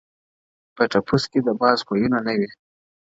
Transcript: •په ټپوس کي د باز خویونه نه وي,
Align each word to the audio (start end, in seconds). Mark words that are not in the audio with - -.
•په 0.75 0.83
ټپوس 0.91 1.23
کي 1.31 1.39
د 1.47 1.49
باز 1.61 1.79
خویونه 1.87 2.19
نه 2.27 2.33
وي, 2.39 2.49